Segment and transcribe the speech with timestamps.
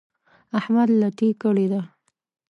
[0.59, 1.81] احمد لټي کړې ده.